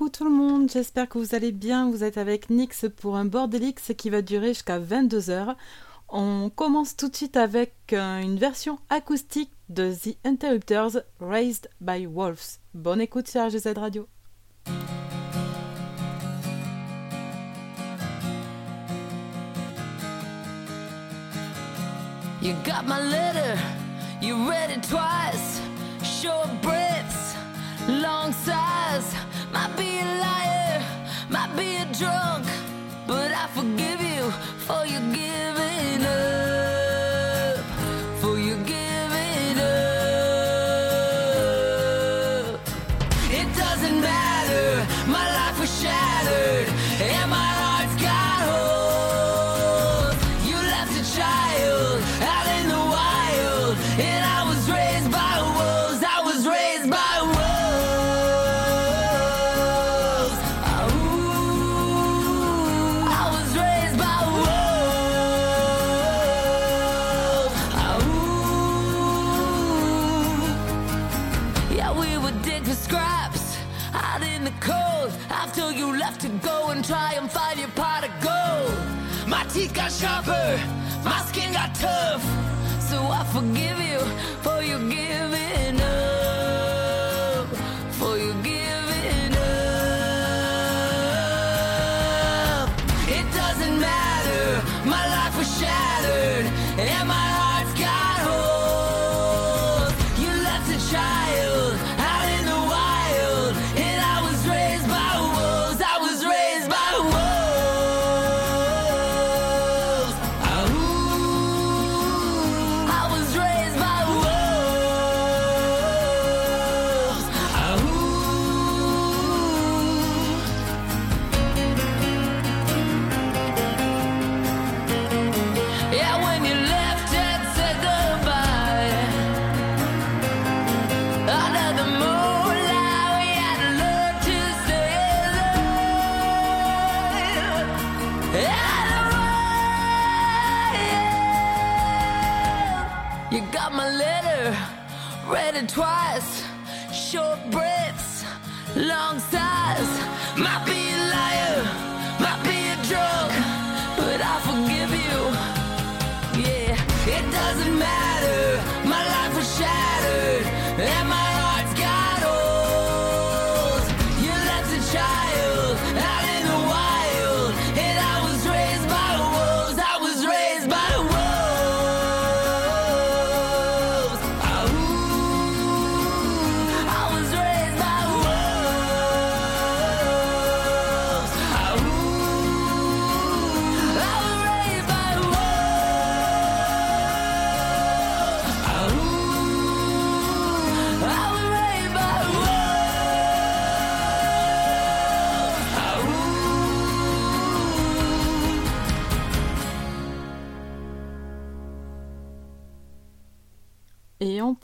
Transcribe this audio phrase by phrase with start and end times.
[0.00, 1.90] coucou tout le monde, j'espère que vous allez bien.
[1.90, 5.56] Vous êtes avec Nix pour un Bordelix qui va durer jusqu'à 22h.
[6.08, 12.06] On commence tout de suite avec euh, une version acoustique de The Interrupters Raised by
[12.06, 12.60] Wolves.
[12.72, 14.08] Bonne écoute sur RGZ Radio.
[29.52, 30.82] Might be a liar,
[31.28, 32.46] might be a drunk,
[33.06, 34.30] but I forgive you
[34.66, 35.29] for your gift.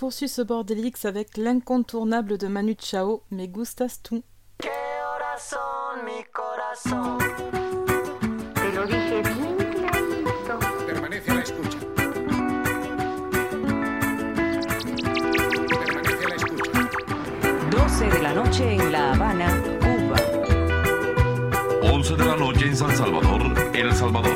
[0.07, 4.23] poursuit ce bordelix avec l'incontournable de Manu Chao, mais gustas tú.
[10.87, 11.79] Permanece la escucha.
[15.69, 16.81] Permanece la escucha.
[17.73, 19.49] 12 de la noche en La Habana,
[19.81, 20.19] Cuba.
[21.83, 23.43] 11 de la noche en San Salvador,
[23.75, 24.36] El Salvador.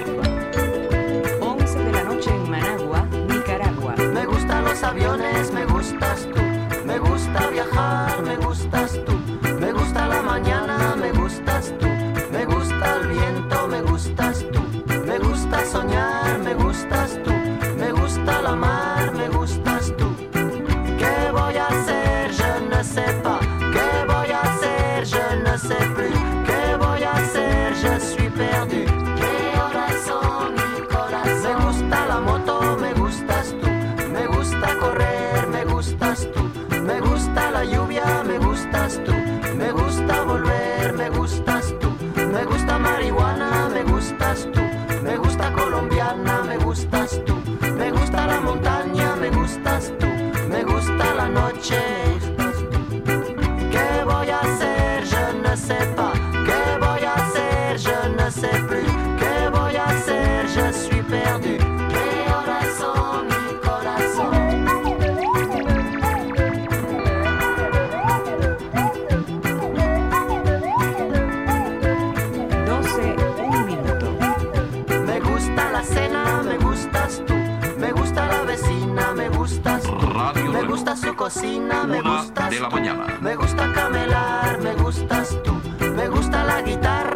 [81.32, 83.18] cocina, me Una gustas de la mañana.
[83.20, 85.52] Me gusta camelar, me gustas tú.
[85.94, 87.09] Me gusta la guitarra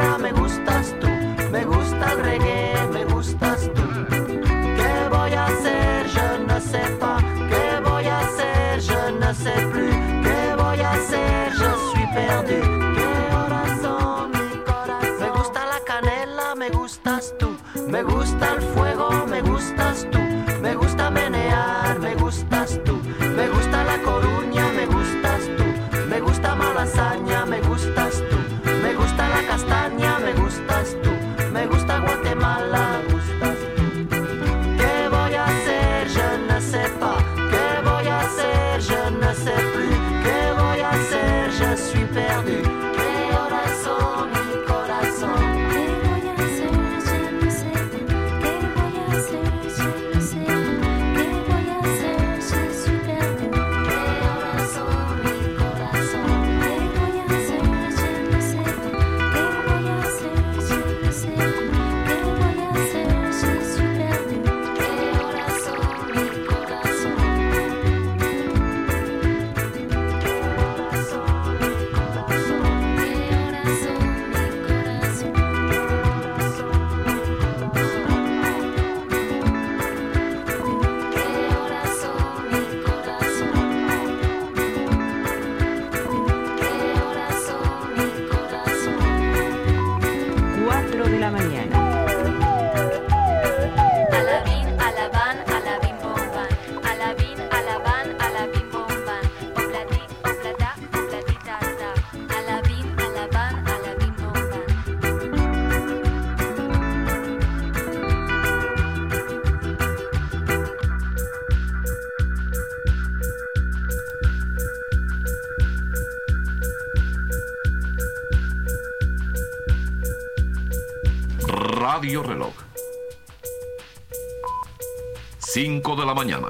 [126.05, 126.47] la mañana.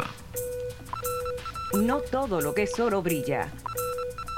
[1.73, 3.49] No todo lo que es oro brilla.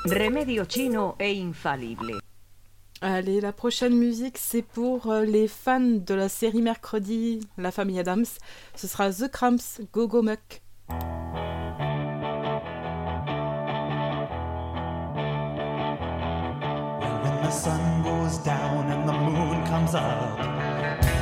[0.06, 2.20] Remedio chino e infalible.
[3.02, 8.00] Allez, la prochaine musique, c'est pour euh, les fans de la série Mercredi, La Famille
[8.00, 8.26] Adams.
[8.76, 10.62] Ce sera The Cramps, Go Go Muck.
[10.88, 10.98] When
[17.44, 21.17] the sun goes down and the moon comes up.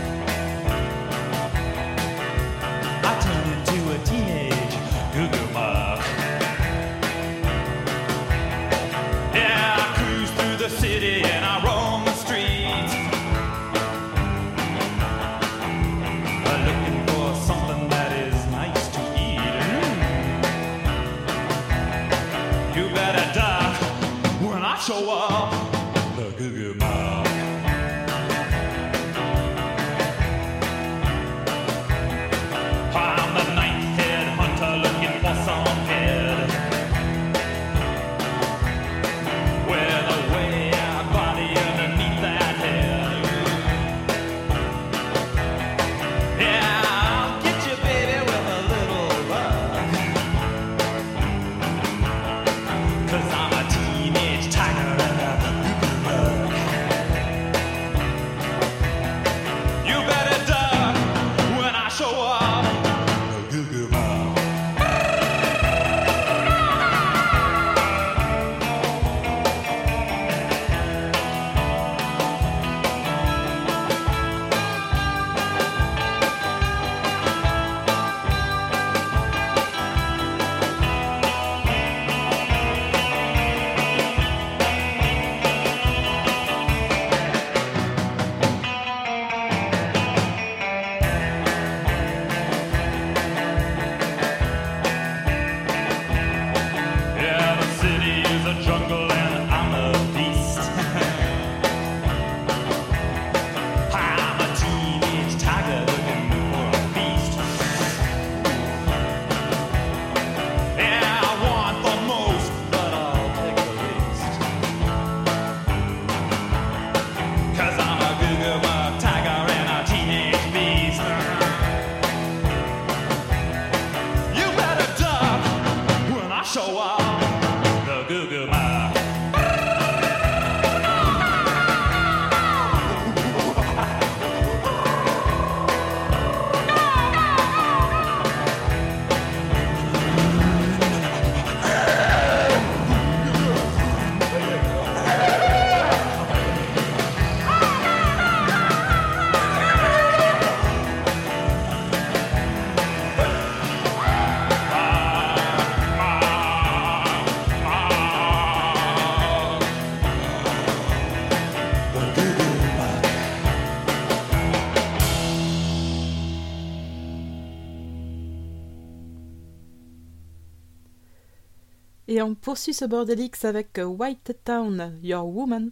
[172.15, 175.71] Et on poursuit ce bordelix avec White Town, Your Woman.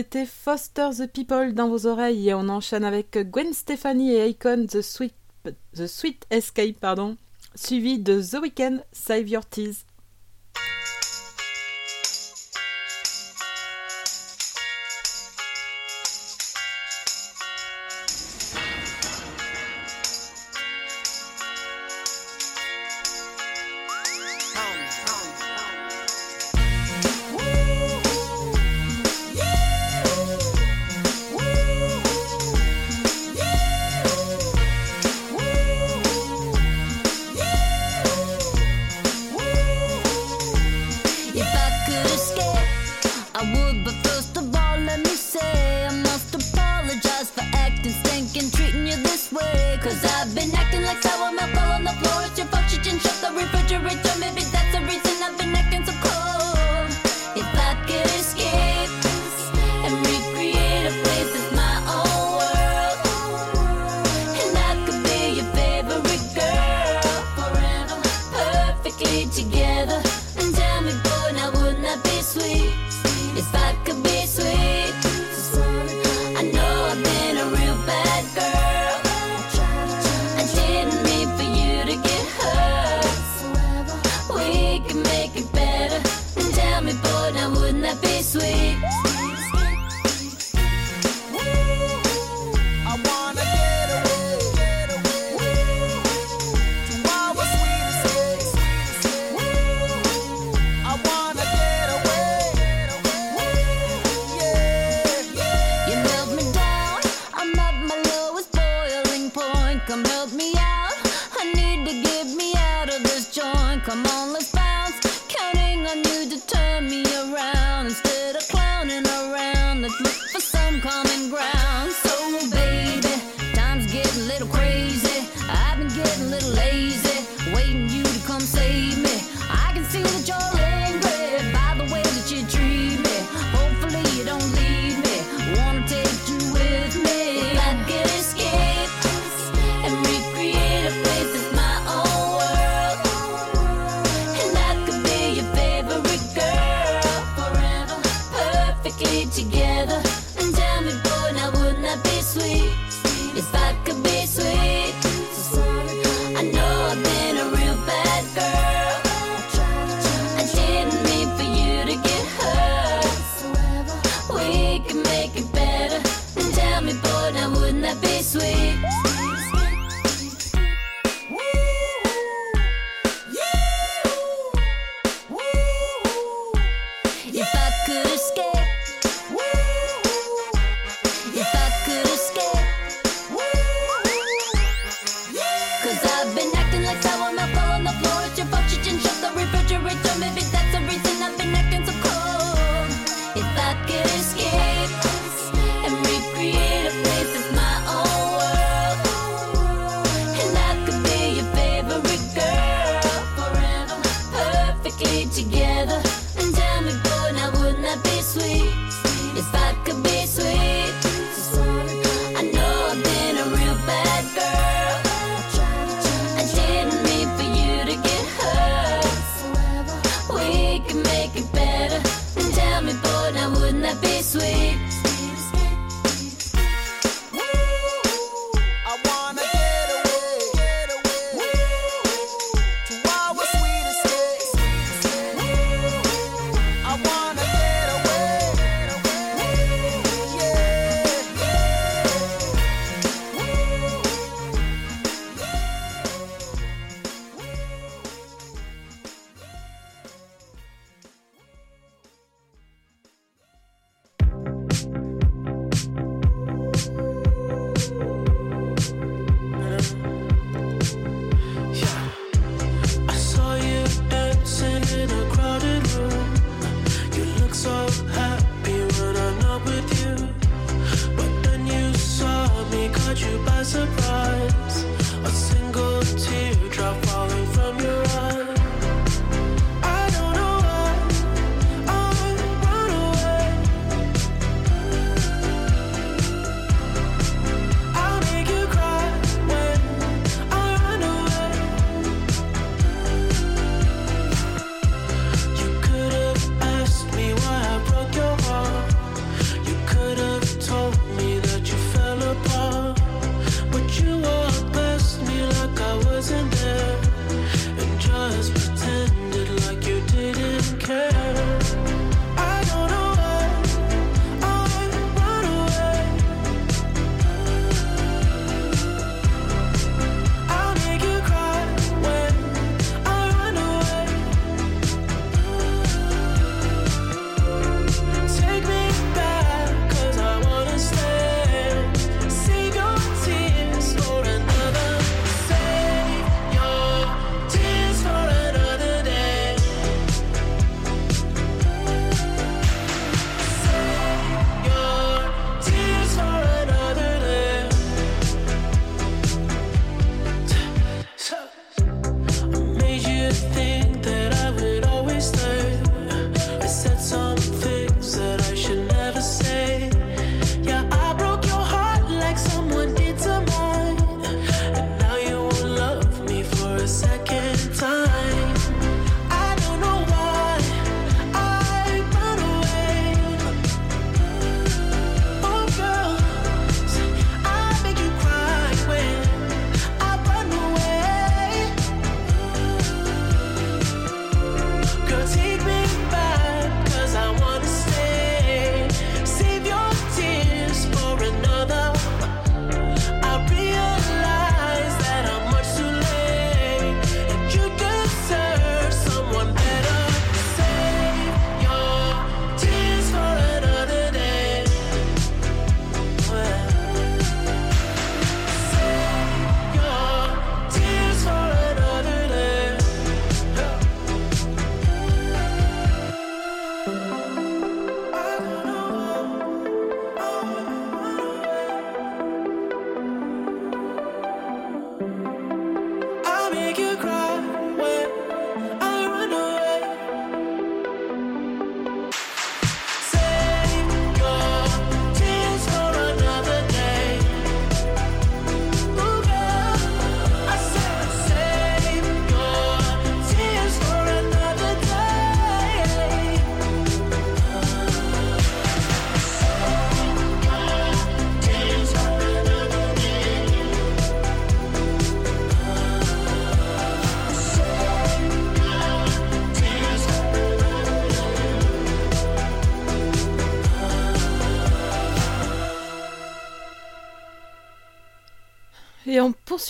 [0.00, 4.64] c'était Foster the People dans vos oreilles et on enchaîne avec Gwen Stefani et Icon
[4.66, 5.12] The Sweet,
[5.74, 7.18] The Sweet Escape, pardon,
[7.54, 9.84] suivi de The Weeknd Save Your Tears.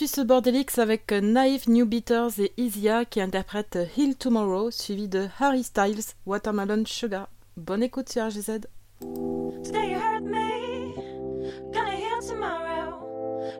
[0.01, 5.63] Suisse Bordelix avec Naive New Beaters et Isia qui interprètent Hill Tomorrow, suivi de Harry
[5.63, 7.29] Styles, Watermelon Sugar.
[7.59, 8.61] Bonne écoute sur RGZ.
[9.63, 10.95] Today you hurt me,
[11.75, 13.05] gonna heal tomorrow.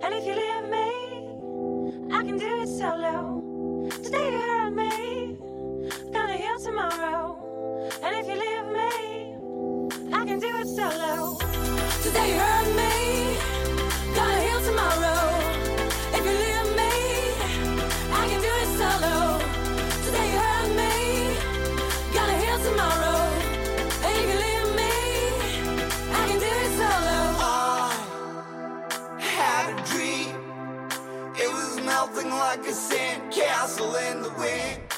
[0.03, 3.42] And if you leave me, I can do it solo.
[4.03, 5.37] Today you hurt me,
[6.11, 7.37] gonna heal tomorrow.
[8.03, 11.37] And if you leave me, I can do it solo.
[12.03, 12.60] Today you hurt
[32.70, 34.89] magnificent castle in the wind.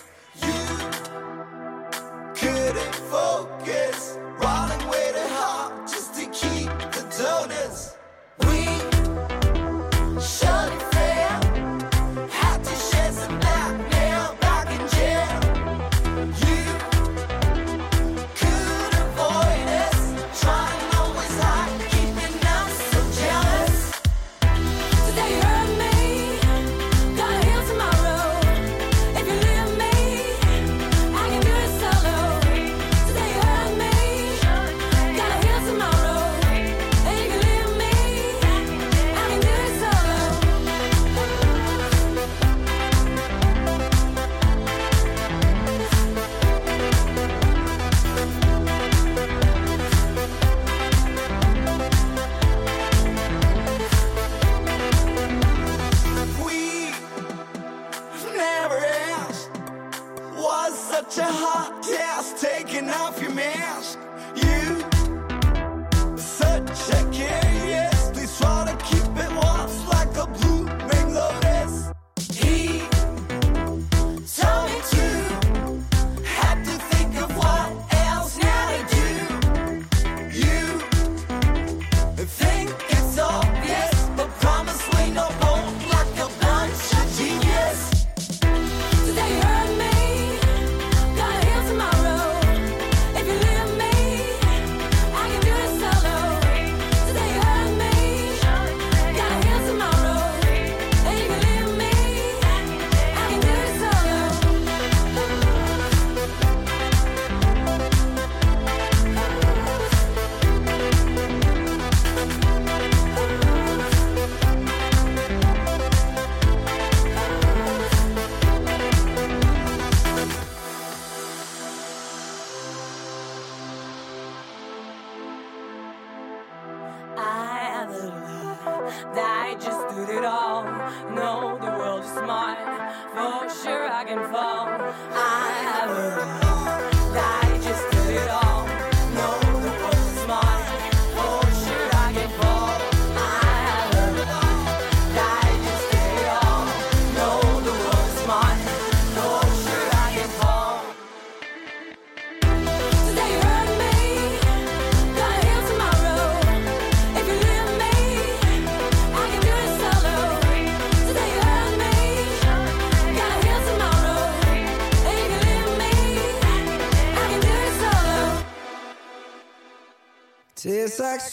[170.97, 171.32] sex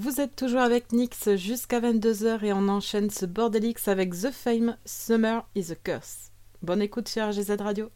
[0.00, 4.76] Vous êtes toujours avec Nix jusqu'à 22h et on enchaîne ce bordelix avec The Fame
[4.84, 6.30] Summer is a Curse.
[6.62, 7.90] Bonne écoute sur GZ Radio.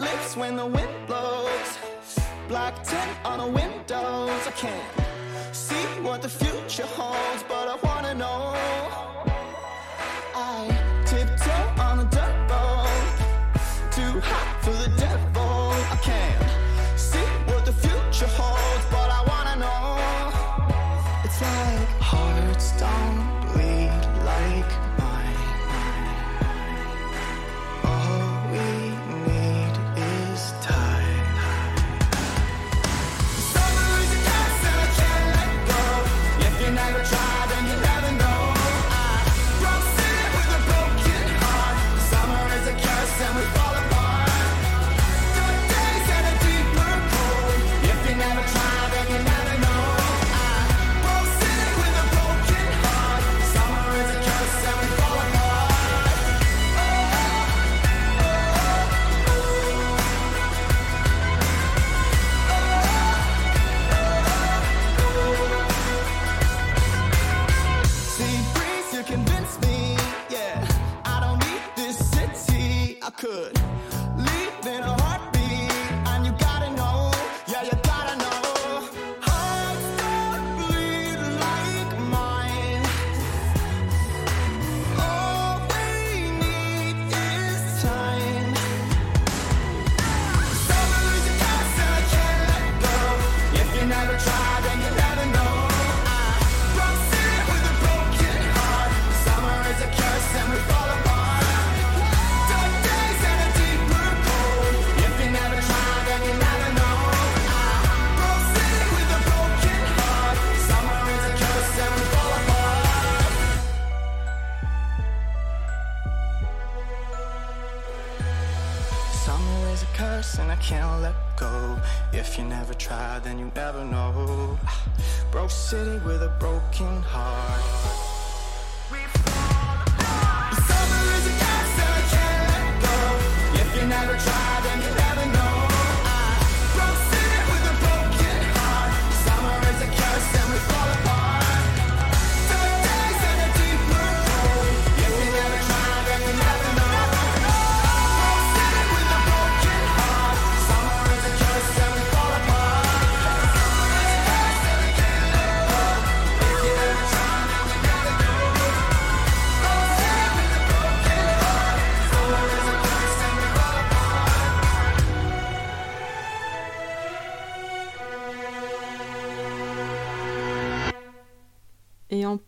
[0.00, 1.78] Lips when the wind blows.
[2.48, 2.74] Black
[3.26, 4.48] on the windows.
[4.48, 8.53] I can't see what the future holds, but I know.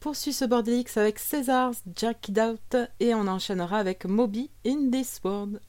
[0.06, 5.60] poursuit ce bordelix avec César, Jack It et on enchaînera avec Moby in This World.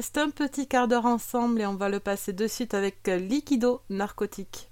[0.00, 3.82] reste un petit quart d'heure ensemble et on va le passer de suite avec Liquido
[3.90, 4.69] Narcotique.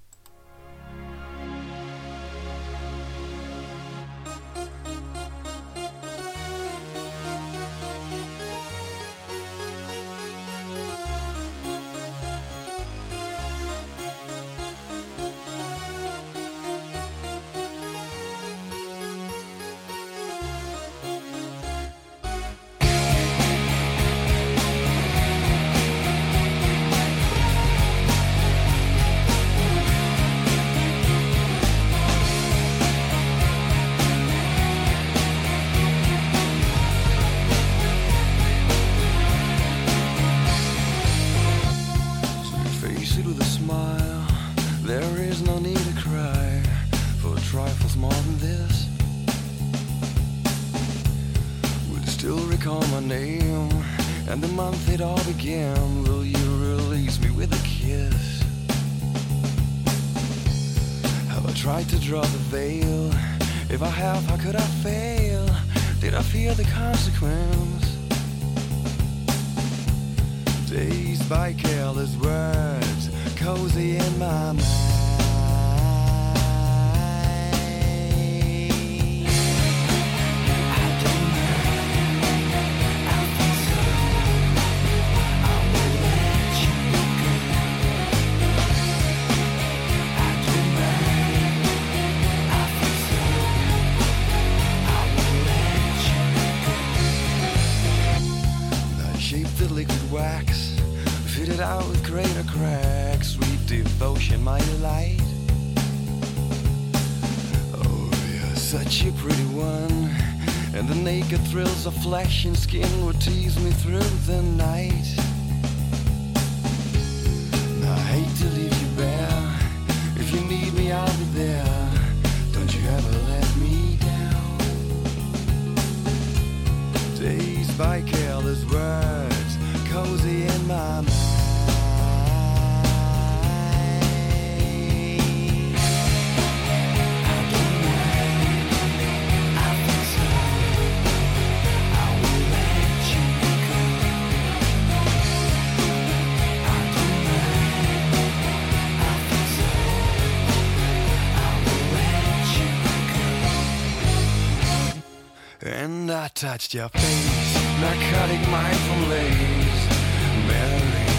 [156.38, 159.32] touched your face, narcotic mind from Mary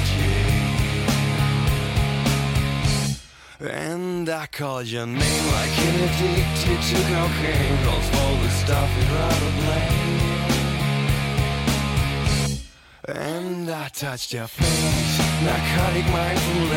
[0.07, 0.77] Jane.
[3.69, 9.11] And I called your name like an addicted to cocaine, calls all the stuff you'd
[9.11, 10.19] rather blame.
[13.17, 16.69] And I touched your face, narcotic mind from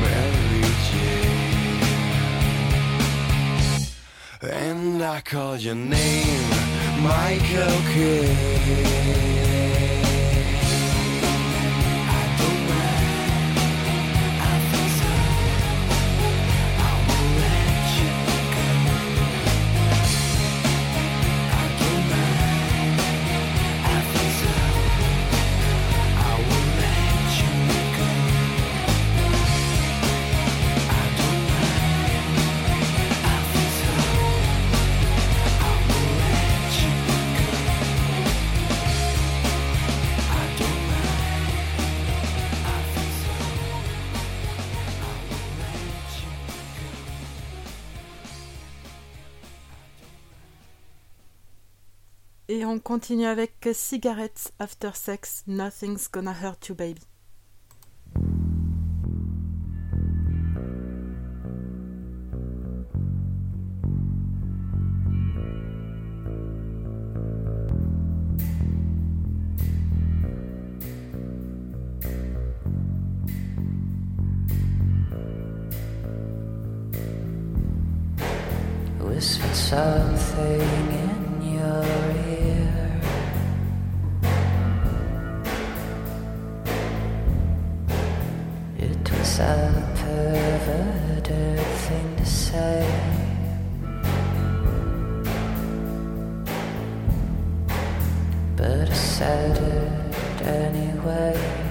[0.00, 1.40] Mary Jane.
[4.42, 9.49] And I called your name Michael Kidd.
[52.70, 57.00] on continue avec Cigarettes After Sex, Nothing's Gonna Hurt You Baby.
[89.40, 92.86] a perverted thing to say.
[98.56, 101.69] But I said it anyway.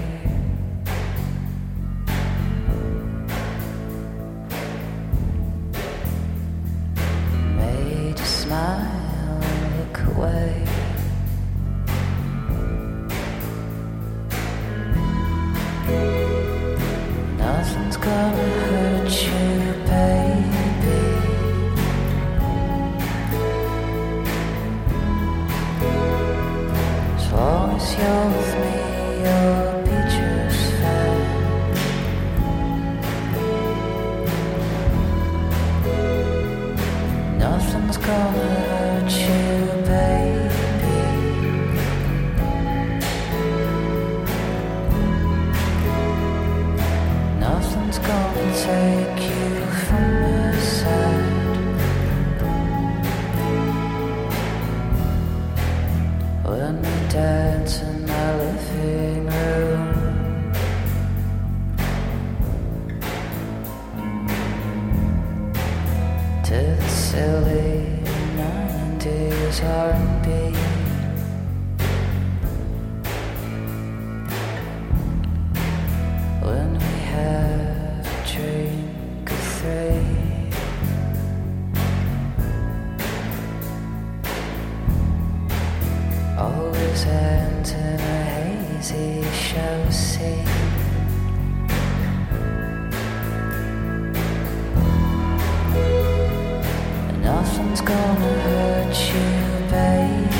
[97.60, 99.30] nothing's gonna hurt you,
[99.70, 100.30] baby.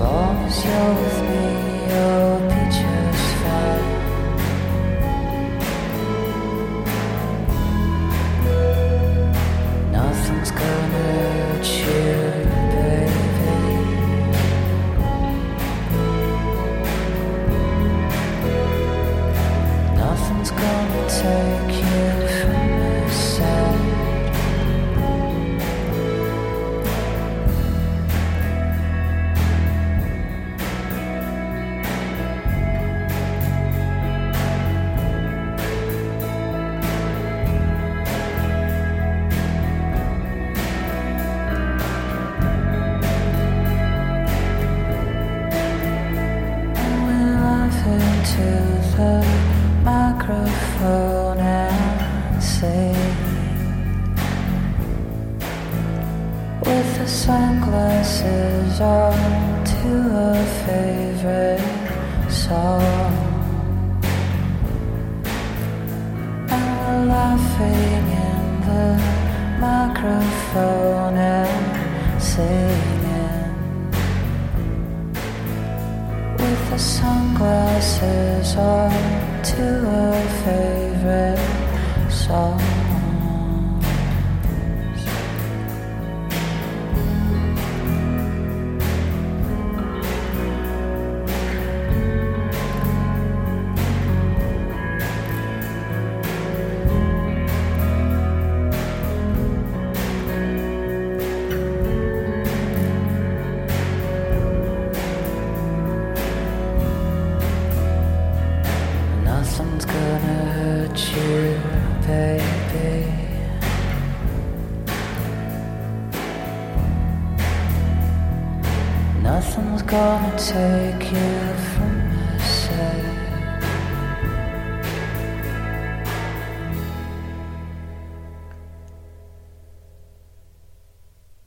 [0.00, 1.01] Long as you're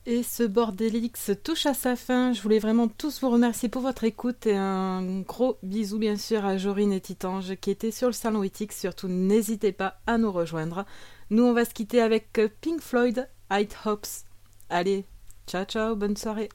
[0.05, 2.33] Et ce Bordelix touche à sa fin.
[2.33, 6.45] Je voulais vraiment tous vous remercier pour votre écoute et un gros bisou bien sûr
[6.45, 8.73] à Jorine et Titange qui étaient sur le salon Ethics.
[8.73, 10.85] Surtout n'hésitez pas à nous rejoindre.
[11.31, 14.05] Nous on va se quitter avec Pink Floyd, It Hopes.
[14.69, 15.05] Allez,
[15.47, 16.49] ciao ciao, bonne soirée.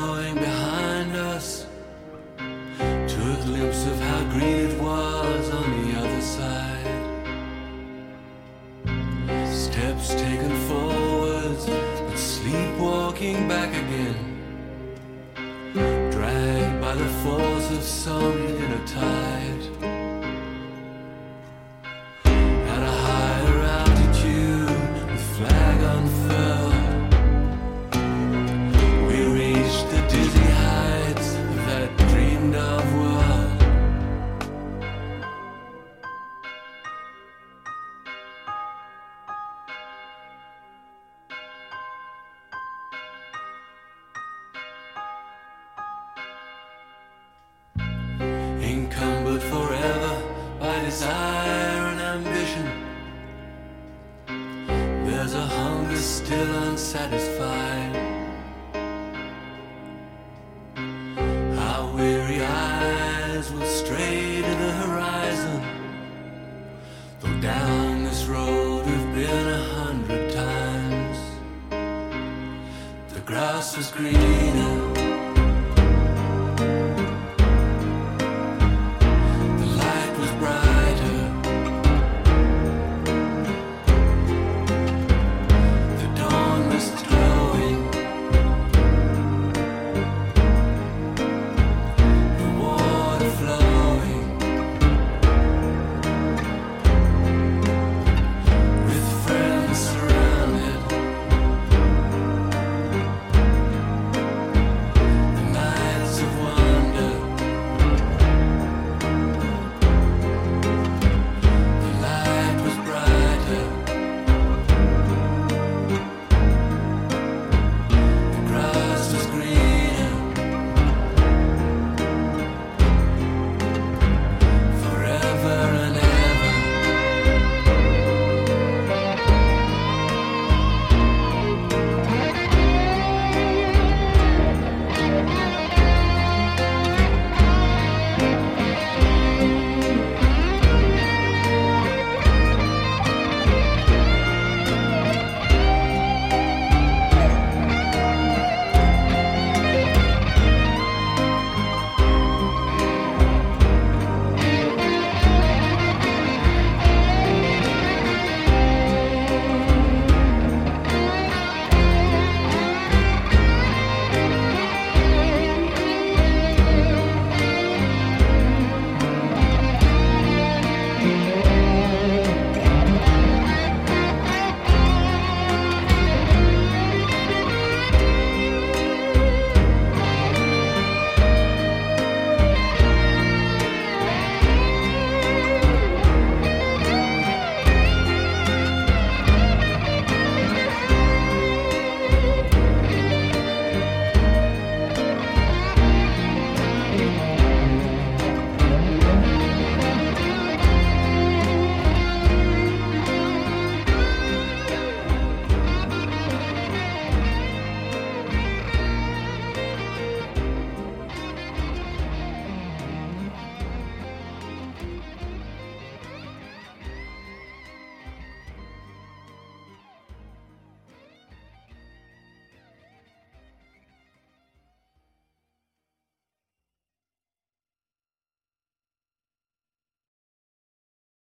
[0.00, 1.66] blowing behind us
[2.38, 7.00] to a glimpse of how green it was on the other side.
[9.46, 14.18] Steps taken forwards, but sleepwalking back again.
[16.10, 19.69] Dragged by the force of some inner tide.